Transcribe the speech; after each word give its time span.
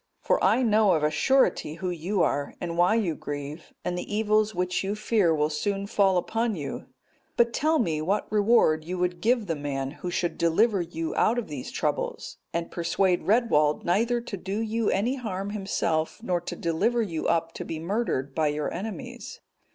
For 0.19 0.43
I 0.43 0.63
know 0.63 0.93
of 0.93 1.03
a 1.03 1.11
surety 1.11 1.75
who 1.75 1.91
you 1.91 2.23
are, 2.23 2.55
and 2.59 2.75
why 2.75 2.95
you 2.95 3.13
grieve, 3.13 3.71
and 3.85 3.95
the 3.95 4.11
evils 4.15 4.55
which 4.55 4.83
you 4.83 4.95
fear 4.95 5.31
will 5.31 5.51
soon 5.51 5.85
fall 5.85 6.17
upon 6.17 6.55
you. 6.55 6.87
But 7.37 7.53
tell 7.53 7.77
me, 7.77 8.01
what 8.01 8.25
reward 8.31 8.83
you 8.83 8.97
would 8.97 9.21
give 9.21 9.45
the 9.45 9.55
man 9.55 9.91
who 9.91 10.09
should 10.09 10.39
deliver 10.39 10.81
you 10.81 11.13
out 11.13 11.37
of 11.37 11.49
these 11.49 11.69
troubles, 11.69 12.37
and 12.51 12.71
persuade 12.71 13.27
Redwald 13.27 13.85
neither 13.85 14.21
to 14.21 14.37
do 14.37 14.59
you 14.59 14.89
any 14.89 15.17
harm 15.17 15.51
himself, 15.51 16.19
nor 16.23 16.41
to 16.41 16.55
deliver 16.55 17.03
you 17.03 17.27
up 17.27 17.51
to 17.53 17.63
be 17.63 17.77
murdered 17.77 18.33
by 18.33 18.47
your 18.47 18.73
enemies." 18.73 19.39